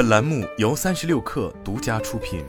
[0.00, 2.42] 本栏目由三十六氪独家出品。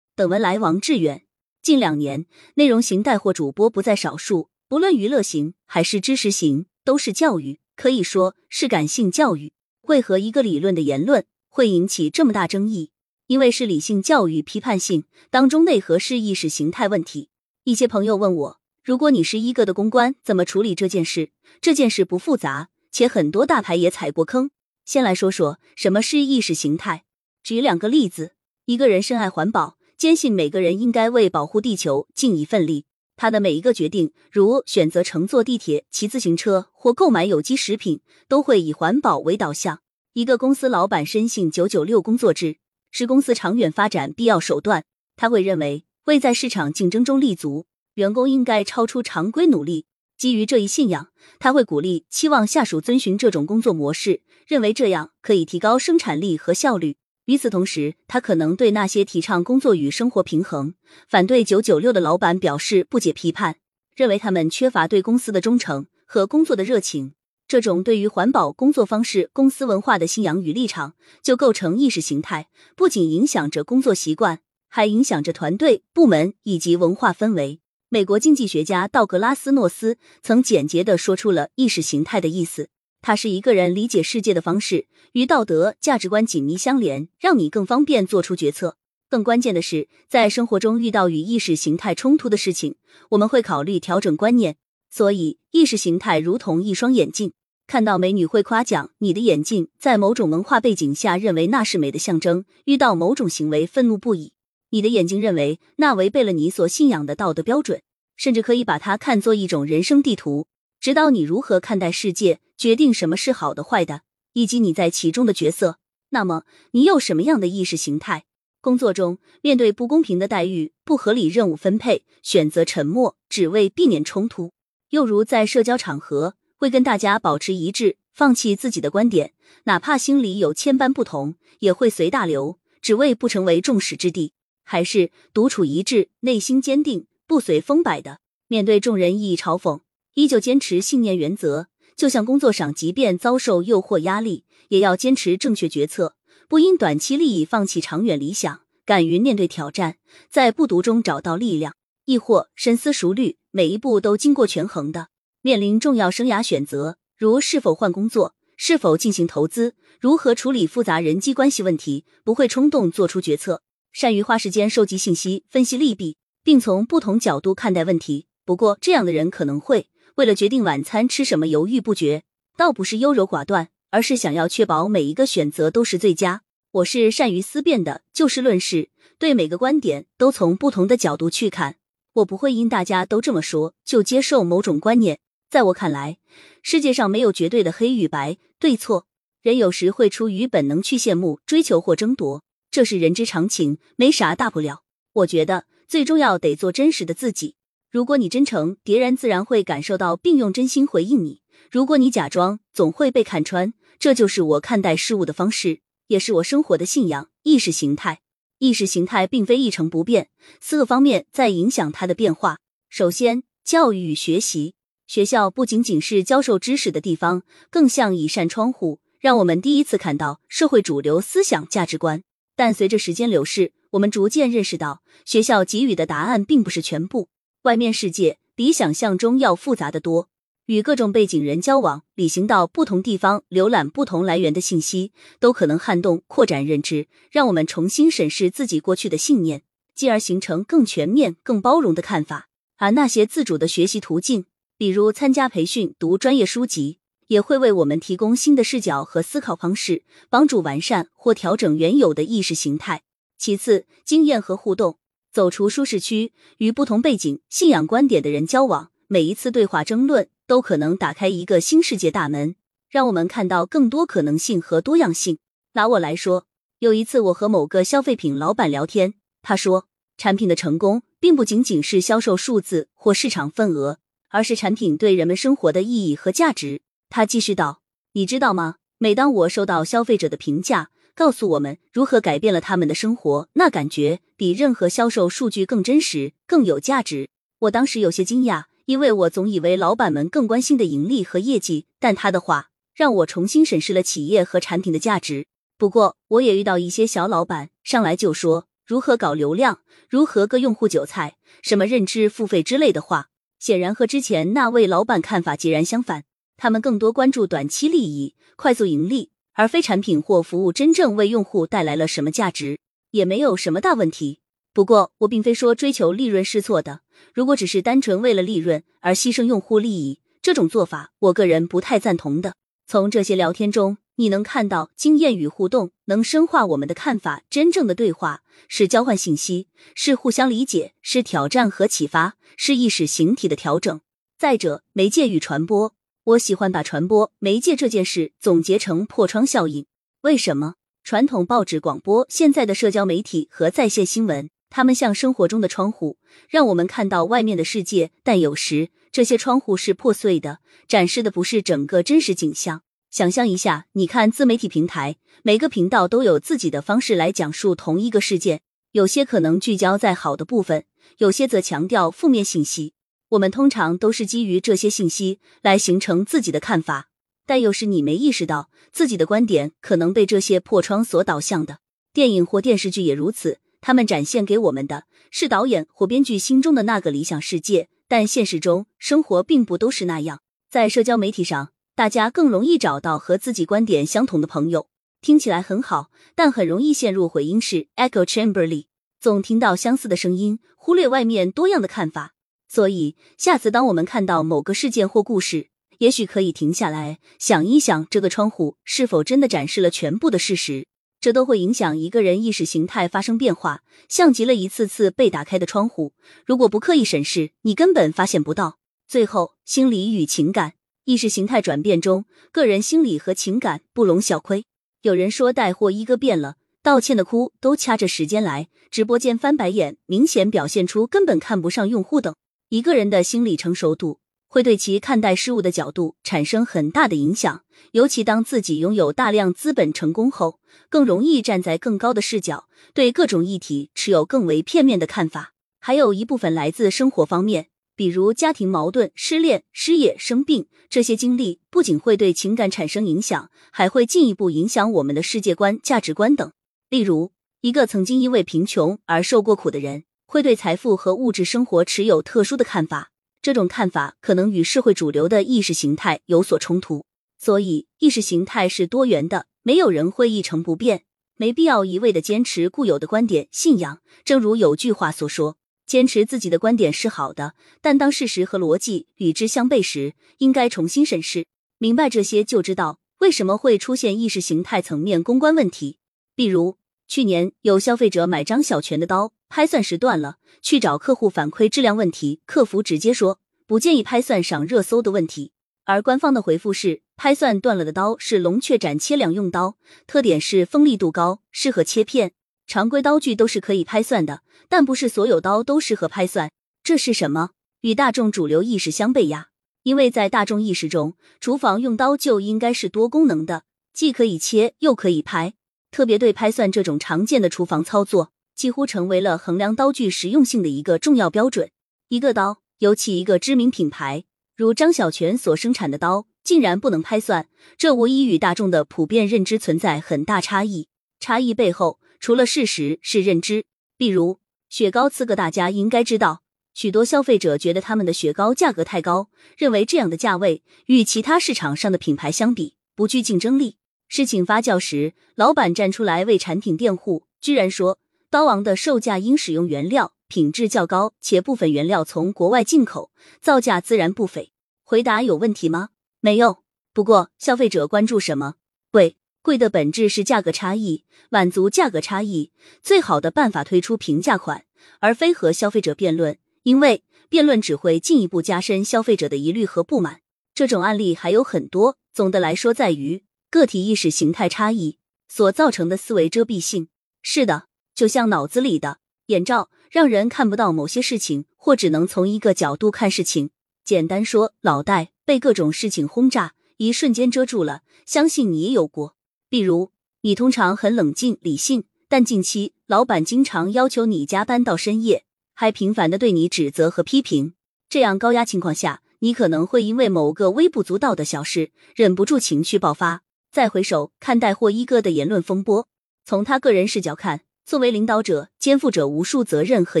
[0.14, 1.24] 本文来王志远。
[1.60, 9.52] 近两年，内容型带货主播不在少数，不论娱乐型还是知识型，都是教育，可以说是感性教育。
[9.88, 12.92] 为何一个理论的言论会引起这么大争议？
[13.26, 17.30] 因为是理性教育批判性当中内核是意识形态问题。
[17.64, 21.30] 一些朋友问我，如果你是一个的公关，怎么处理这件事？
[21.60, 24.50] 这件事不复杂，且很多大牌也踩过坑。
[24.84, 27.04] 先来说说什么是意识形态。
[27.42, 28.32] 举两个例子：
[28.64, 32.84] 一个人深爱环保，坚信每个人应该为保护地球尽一份力，
[33.16, 39.80] 他的每一个决定，如选择乘坐地铁、骑自行车或购买有机食品，都会以环保为导向。
[40.12, 42.58] 一个公司老板深信九九六工作制。
[42.92, 44.84] 是公司长远发展必要手段。
[45.16, 49.84] 他会认为，为在市场竞争中立足，员工应该超出常规努力。
[50.16, 56.96] 基于这一信仰，他会鼓励、期望下属遵循这种工作模式，认为这样可以提高生产力和效率。
[57.26, 60.74] 与此同时，他可能对那些提倡工作与生活平衡、
[61.08, 63.56] 反对九九六的老板表示不解批判，
[63.94, 67.14] 认为他们缺乏对公司的忠诚和工作的热情。
[67.48, 77.60] 这种对于环保工作方式、公司文化的信仰与立场，就构成意识形态，不仅影响着工作习惯，还影响着团队、部门以及文化氛围。
[77.96, 82.68] 美国经济学家道格拉斯·诺斯曾简洁的说出了意识形态的意思：
[83.00, 88.76] 它是一个人理解世界的方式，与道德价值观紧密相连，让你更方便做出决策。
[89.08, 92.74] 更关键的是，在生活中遇到与意识形态冲突的事情，
[93.12, 94.56] 我们会考虑调整观念。
[94.90, 97.32] 所以，意识形态如同一双眼镜，
[97.66, 104.34] 看到美女会夸奖你的眼镜，在某种文化背景下认为那是美的象征；遇到某种行为愤怒不已，
[104.68, 107.80] 你的眼睛认为那违背了你所信仰的道德标准，
[108.16, 110.46] 甚至可以把它看作一种人生地图，
[110.80, 115.78] 指导你如何看待世界，决定什么是好的、坏的，以及你在其中的角色。
[116.10, 118.24] 那么，你有什么样的意识形态？
[118.60, 124.52] 工作中面对不公平的待遇、不合理任务分配，选择沉默，只为避免冲突。
[124.90, 129.34] 又如在社交场合，会跟大家保持一致，放弃自己的观点，
[129.64, 134.32] 哪怕心里有千般不同，也会随大流，只为不成为众矢之的；
[134.64, 139.80] 还是独处一致，内心坚定，不随风摆的，面对众人异议嘲讽，
[140.14, 141.68] 依旧坚持信念原则。
[141.96, 146.14] 就像工作上，即便遭受诱惑压力，也要坚持正确决策，
[146.48, 149.96] 不因短期利益放弃长远理想，敢于面对挑战，
[150.30, 151.74] 在不独中找到力量。
[152.04, 155.08] 亦或深思熟虑，每一步都经过权衡的，
[155.42, 168.26] 面临重要生涯选择，如是否换工作、是否进行投资、如何处理复杂人际关系问题，不会冲动做出决策，善于花时间收集信息、分析利弊，并从不同角度看待问题。
[168.44, 172.22] 不过，这样的人可能会为了决定晚餐吃什么犹豫不决，
[172.56, 176.42] 倒不是优柔寡断，而是想要确保每一个选择都是最佳。
[176.70, 181.78] 我是善于思辨的，就事论事，对每个观点都从不同的角度去看。
[182.12, 185.18] 我不会因大家都这么说就接受某种观念。
[185.50, 186.18] 在我看来，
[186.62, 189.08] 世界上没有绝对的黑与白、对错。
[189.42, 194.82] 人有时会出于本能去羡慕、追求或争夺，这是人之常情，没啥大不了。
[195.12, 197.54] 我觉得最重要得做真实的自己。
[197.90, 203.72] 如果你真诚，别人自然会感受到并用真心回应你；如果你假装，总会被看穿。
[203.98, 208.20] 这就是我看待事物的方式，也是我生活的信仰、意识形态。
[208.58, 210.28] 意识形态并非一成不变，
[210.60, 212.58] 四个方面在影响它的变化。
[212.88, 214.74] 首先，教育与学习，
[215.06, 222.22] 学校不仅仅是教授知识的地方，更像一扇窗户，让我们第一次看到社会主流思想价值观。
[222.56, 227.28] 但随着时间流逝，我们逐渐认识到，学校给予的答案并不是全部，
[227.62, 230.30] 外面世界比想象中要复杂的多。
[230.64, 239.62] 与各种背景人交往，旅行到不同地方，浏览不同来源的信息，都可能撼动、扩展认知，让我们重新审视自己过去的信念，
[239.94, 242.48] 进而形成更全面、更包容的看法。
[242.78, 244.46] 而那些自主的学习途径，
[244.76, 253.02] 比如参加培训、读专业书籍，也会为我们提供新的视角和思考方式，帮助完善或调整原有的意识形态。
[253.38, 254.98] 其次，经验和互动，
[255.32, 260.28] 走出舒适区，与不同背景、信仰、观点的人交往，每一次对话、争论。
[260.48, 262.54] 都可能打开一个新世界大门，
[262.88, 265.38] 让我们看到更多可能性和多样性。
[265.72, 266.46] 拿我来说，
[266.78, 276.82] 有一次我和某个消费品老板聊天，他说，产品的成功并不仅仅是销售数字或市场份额，而是产品对人们生活的意义和价值。
[277.16, 277.80] 他继续道
[278.12, 278.74] ：“你知道吗？
[278.98, 287.30] 每当我收到消费者的评价，告诉我们如何改变了他们的生活，那感觉比任何销售数据更真实、更有价值。”
[287.60, 288.64] 我当时有些惊讶。
[288.84, 295.46] 因为我总以为老板们更关心的盈利和业绩，但他的话让我重新审视了企业和产品的价值。
[295.78, 299.80] 不过，我也遇到一些小老板上来就说如何搞流量，
[300.10, 306.24] 如何割用户韭菜，什么认知付费之类的话，显然和之前那位老板看法截然相反。
[306.56, 312.78] 他们更多关注短期利益、快速盈利，而非产品或服务真正为用户带来了什么价值，
[313.10, 314.40] 也没有什么大问题。
[314.72, 317.00] 不过，我并非说追求利润是错的。
[317.32, 322.54] 如果只是单纯为了利润而牺牲用户利益，这种做法，我个人不太赞同的。
[322.86, 323.98] 从这些聊天中。
[324.18, 334.00] 你能看到经验与互动能深化我们的看法，真正的对话是交换信息，是互相理解，是挑战和启发，是意识形体的调整。
[334.38, 335.94] 再者，媒介与传播，
[336.26, 339.86] 我喜欢把传播媒介这件事总结成破窗效应。
[340.22, 340.74] 为什么？
[341.04, 346.18] 传统报纸、广播，现在的社交媒体和在线新闻，它们像生活中的窗户，
[346.48, 350.58] 让我们看到外面的世界，但有时这些窗户是破碎的，
[350.88, 352.82] 展示的不是整个真实景象。
[353.08, 360.86] 想象一下，你看自媒体平台，每个频道都有自己的方式来讲述同一个事件，有些可能聚焦在好的部分，
[361.18, 362.94] 有些则强调负面信息。
[363.30, 367.08] 我们通常都是基于这些信息来形成自己的看法，
[367.46, 371.78] 但有时你没意识到自己的观点可能被这些破窗所导向的。
[372.12, 380.40] 电影或电视剧也如此，他们展现给我们的是导演或编剧心中的那个理想世界，但现实中生活并不都是那样。
[380.70, 381.70] 在社交媒体上。
[381.96, 384.86] 大家更容易找到和自己观点相同的朋友，
[385.22, 388.88] 听起来很好，但很容易陷入回音室 （echo chamber） 里，
[389.18, 392.34] 总听到相似的声音，忽略外面多样的看法。
[392.68, 395.68] 所以，下次当我们看到某个事件或故事，
[395.98, 400.86] 也许可以停下来想一想，这个窗户是否真的展示了全部的事实？
[401.20, 406.12] 这都会影响一个人意识形态发生变化，像极了一次次被打开的窗户。
[406.44, 408.78] 如果不刻意审视，你根本发现不到。
[409.08, 410.74] 最后，心理与情感。
[411.04, 414.64] 意识形态转变中，个人心理和情感不容小窥。
[415.02, 422.34] 有人说带货一哥变了，道歉的哭都掐着时间来，直播间翻白眼，明显表现出根本看不上用户等。
[422.68, 424.18] 一个人的心理成熟度
[424.48, 430.58] 会对其看待事物的角度产生很大的影响，尤其当自己拥有大量资本成功后，
[430.88, 435.52] 更容易站在更高的视角，对各种议题持有更为片面的看法。
[435.78, 437.68] 还有一部分来自生活方面。
[437.94, 446.52] 比如家庭矛盾、失恋、失业、生病，这些经历不仅会对情感产生影响，还会进一步影响我们的世界观、价值观等。
[446.90, 447.32] 例如，
[447.62, 457.06] 一个曾经因为贫穷而受过苦的人，会对财富和物质生活持有特殊的看法，这种看法可能与社会主流的意识形态有所冲突。
[457.38, 461.04] 所以，意识形态是多元的，没有人会一成不变，
[461.36, 464.00] 没必要一味的坚持固有的观点、信仰。
[464.24, 465.56] 正如有句话所说。
[465.86, 471.46] 坚持自己的观点是好的，但当事实和逻辑与之相悖时，应该重新审视。
[471.78, 475.98] 明白这些，就知道为什么会出现意识形态层面公关问题。
[476.34, 476.78] 比如，
[477.08, 485.52] 去年有消费者买张小泉的刀，拍算时断了，去找客户反馈质量问题，客服直接说不建议拍算上热搜的问题，
[485.84, 489.76] 而官方的回复是拍算断了的刀是龙雀斩切两用刀，
[490.06, 492.32] 特点是锋利度高，适合切片。
[492.66, 496.50] 常规刀具都是可以拍算的，但不是所有刀都适合拍算。
[496.82, 497.50] 这是什么？
[497.82, 499.48] 与大众主流意识相悖呀！
[499.84, 503.62] 因为在大众意识中，厨房用刀就应该是多功能的，
[503.92, 505.54] 既可以切又可以拍。
[505.96, 511.70] 特别对拍蒜这种常见的厨房操作，几乎成为了衡量刀具实用性的一个重要标准。
[512.10, 514.24] 一个刀，尤其一个知名品牌
[514.54, 517.48] 如张小泉所生产的刀，竟然不能拍蒜，
[517.78, 520.88] 这无疑与大众的普遍认知存在很大差异。
[521.18, 521.98] 差异背后。
[522.20, 523.64] 除了事实是认知，
[523.96, 526.42] 比如雪糕刺客大家应该知道，
[526.74, 533.76] 许多消费者觉得他们的雪糕价格太高，认为这样的价位与其他市场上的品牌相比不具竞争力。
[534.08, 537.98] 事情发酵时，老板站出来为产品辩护，居然说
[538.30, 543.10] 刀王的售价因使用原料品质较高，且部分原料从国外进口，
[543.40, 544.52] 造价自然不菲。
[544.84, 545.90] 回答有问题吗？
[546.20, 546.62] 没有。
[546.92, 548.54] 不过消费者关注什么？
[548.90, 549.16] 贵。
[549.42, 552.50] 贵的本质是价格差异，满足价格差异
[552.82, 554.64] 最好的办法推出平价款，
[554.98, 560.22] 而非和消费者辩论，因为辩论只会进一步加深消费者的疑虑和不满。
[560.52, 561.96] 这种案例还有很多。
[562.12, 563.22] 总的来说，在于
[563.56, 564.98] 个体意识形态差异
[565.30, 566.88] 所造成的思维遮蔽性。
[567.22, 568.98] 是的，就像脑子里的
[569.28, 573.48] 眼罩，让人看不到某些事情，或只能从一个角度看事情。
[573.82, 577.80] 简单说，脑袋被各种事情轰炸，一瞬间遮住了。
[578.04, 579.16] 相信你也有过。
[579.48, 587.54] 比如，你通常很冷静理性，但近期老板经常要求你加班到深夜，还频繁的对你指责和批评。
[587.88, 593.22] 这样高压情况下，你可能会因为某个微不足道的小事忍不住情绪爆发。
[593.56, 595.88] 再回首看带货一哥的言论风波，
[596.26, 600.00] 从他个人视角看，作为领导者，肩负着无数责任和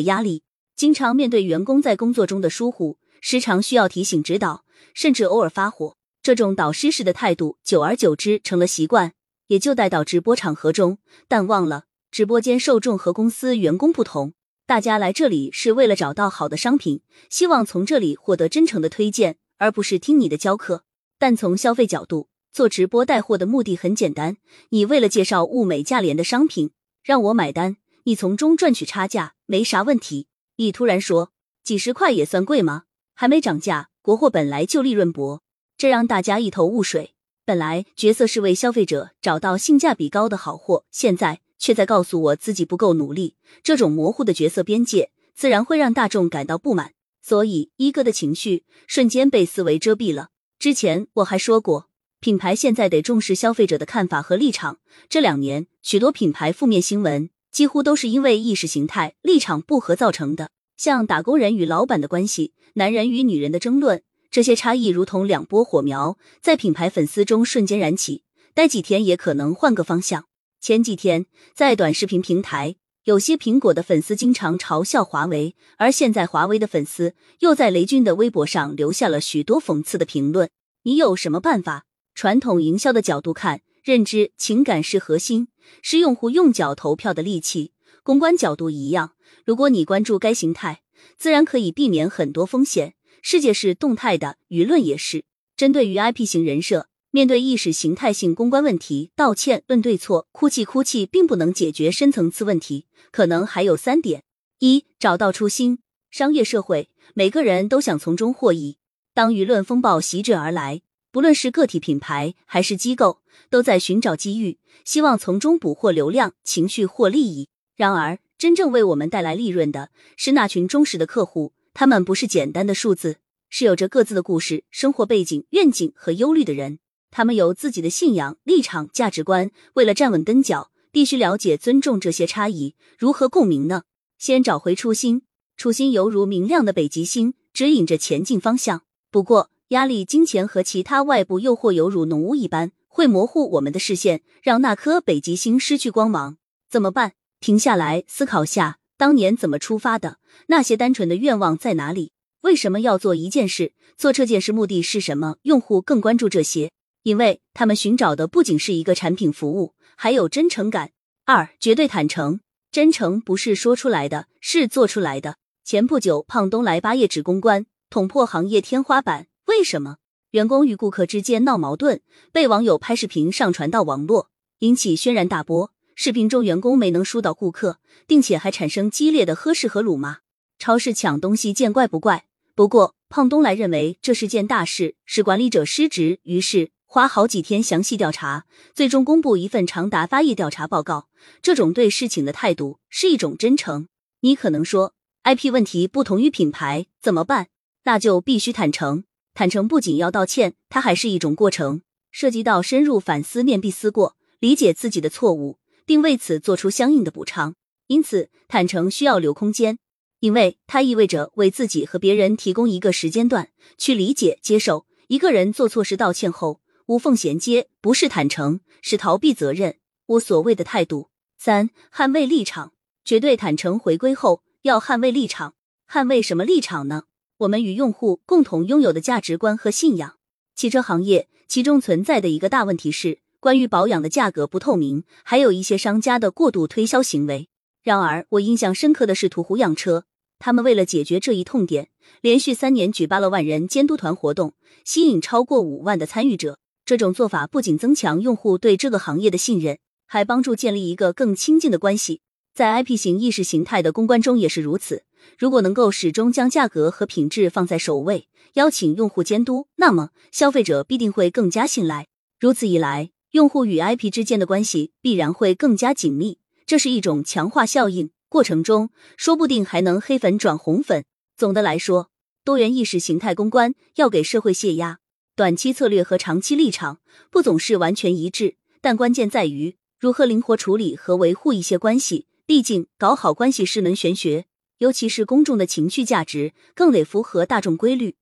[0.00, 0.42] 压力，
[0.76, 5.96] 经常面对员工在工作中的疏忽，时常需要提醒指导，甚至偶尔发火。
[6.22, 9.14] 这种导师式的态度，久而久之成了习惯，
[9.46, 10.98] 也就带到直播场合中。
[11.26, 14.34] 但忘了，直播间受众和公司员工不同，
[14.66, 20.84] 大家来这里是为了找到好的商品，希望从这里获得真诚的推荐，而不是听你的教课。
[21.18, 24.38] 但从消费角度，做直播带货的目的很简单，
[24.70, 26.70] 你为了介绍物美价廉的商品，
[27.04, 30.28] 让我买单，你从中赚取差价，没啥问题。
[30.56, 31.32] 你突然说
[31.62, 32.84] 几十块也算贵吗？
[33.12, 35.42] 还没涨价，国货本来就利润薄，
[35.76, 37.12] 这让大家一头雾水。
[37.44, 43.36] 本来角色是为消费者找到性价比高的好货，现在却在告诉我自己不够努力。
[43.62, 46.94] 这种模糊的角色边界，自然会让大众感到不满。
[47.20, 50.30] 所以一哥的情绪瞬间被思维遮蔽了。
[50.58, 51.90] 之前我还说过。
[52.26, 54.80] 品牌现在得重视消费者的看法和立场。
[55.08, 70.24] 这两年，许多品牌负面新闻几乎都是因为意识形态立场不合造成的，像打工人与老板的关系、男人与女人的争论，这些差异如同两波火苗，在品牌粉丝中瞬间燃起，待几天也可能换个方向。
[70.60, 80.50] 前几天，在短视频平台，有些苹果的粉丝经常嘲笑华为，而现在华为的粉丝又在雷军的微博上留下了许多讽刺的评论。
[80.82, 81.85] 你有什么办法？
[82.16, 85.48] 传统营销的角度看，认知情感是核心，
[85.82, 87.72] 是用户用脚投票的利器。
[88.02, 89.12] 公关角度一样，
[89.44, 90.80] 如果你关注该形态，
[91.18, 92.94] 自然可以避免很多风险。
[93.20, 95.26] 世界是动态的，舆论也是。
[95.58, 102.86] 针对于 IP 型人设，面对意识形态性公关问题，道歉、论对错、哭泣哭泣，并不能解决深层次问题。
[103.12, 104.24] 可能还有三点：
[104.60, 105.80] 一、找到初心。
[106.10, 108.78] 商业社会，每个人都想从中获益。
[109.12, 110.80] 当舆论风暴席卷而来。
[111.16, 117.48] 不论是个体品牌还是机构，都在寻找机遇，希望从中捕获流量、情绪或利益。
[117.74, 123.16] 然而，真正为我们带来利润的是那群忠实的客户，他们不是简单的数字，
[123.48, 126.80] 是有着各自的故事、生活背景、愿景和忧虑的人。
[127.10, 129.50] 他们有自己的信仰、立场、价值观。
[129.72, 132.74] 为了站稳跟脚，必须了解、尊重这些差异。
[132.98, 133.84] 如何共鸣呢？
[134.18, 135.22] 先找回初心，
[135.56, 138.82] 初心犹如明亮的北极星，指引着前进方向。
[139.10, 146.36] 不过，压力、金钱和其他外部诱惑犹如浓雾一般，会模糊我们的视线，让那颗北极星失去光芒。
[146.70, 147.14] 怎么办？
[147.40, 150.18] 停下来思考下，当年怎么出发的？
[150.46, 152.12] 那些单纯的愿望在哪里？
[152.42, 153.72] 为什么要做一件事？
[153.96, 155.38] 做这件事目的是什么？
[155.42, 156.70] 用户更关注这些，
[157.02, 160.92] 因为他们寻找的不仅是一个产品服务，还有真诚感。
[161.24, 162.38] 二、绝对坦诚。
[162.70, 165.38] 真诚不是说出来的，是做出来的。
[165.64, 169.26] 前不久，胖东来八页纸公关，捅破行业天花板。
[169.46, 169.98] 为什么
[170.30, 172.00] 员工与顾客之间闹矛盾，
[172.32, 175.72] 被网友拍视频上传到网络，引起轩然大波？
[175.94, 180.18] 视频中员工没能疏导顾客，并且还产生激烈的呵斥和辱骂。
[180.58, 191.08] 超市抢东西见怪不怪，不过胖东来认为这是件大事，是管理者失职，于是花好几天详细调查，最终公布一份长达八页调查报告。
[191.40, 193.88] 这种对事情的态度是一种真诚。
[194.20, 194.92] 你可能说
[195.24, 197.46] ，IP 问题不同于品牌，怎么办？
[197.84, 199.04] 那就必须坦诚。
[199.36, 207.54] 坦诚不仅要道歉，它还是一种过程，涉及到深入反思、面壁思过、理解自己的错误，并为此做出相应的补偿。
[207.88, 209.78] 因此，坦诚需要留空间，
[210.20, 214.86] 因为它意味着为自己和别人提供一个时间段去理解、接受。
[215.08, 219.76] 一个人做错事道歉后无缝衔接，不是坦诚，是逃避责任、
[220.06, 221.10] 无所谓的态度。
[221.36, 222.72] 三、捍卫立场，
[223.04, 225.52] 绝对坦诚回归后要捍卫立场，
[225.86, 227.02] 捍卫什么立场呢？
[227.38, 230.14] 我们与用户共同拥有的价值观和信仰。
[230.54, 237.48] 汽车行业其中存在的一个大问题是，关于保养的价格不透明，还有一些商家的过度推销行为。
[237.82, 240.04] 然而，我印象深刻的是途虎养车，
[240.38, 241.90] 他们为了解决这一痛点，
[242.22, 246.58] 连续三年举办了万人监督团活动，吸引超过五万的参与者。
[246.86, 252.22] 这种做法不仅增强用户对这个行业的信任，还帮助建立一个更亲近的关系。
[252.54, 255.02] 在 IP 型意识形态的公关中也是如此。
[255.38, 262.06] 如果能够始终将价格和品质放在首位，邀请用户监督，那么消费者必定会更加信赖。
[262.38, 268.10] 如此一来，用户与 IP 之间的关系必然会更加紧密，这是一种强化效应。
[268.28, 271.04] 过程中说不定还能黑粉转红粉。
[271.36, 272.10] 总的来说，
[272.44, 274.98] 多元意识形态公关要给社会泄压，
[275.34, 282.26] 短期策略和长期立场不总是完全一致，但关键在于如何灵活处理和维护一些关系。
[282.46, 284.46] 毕竟，搞好关系是门玄学。
[284.78, 288.16] 尤其是公众的情绪价值，更得符合大众规律。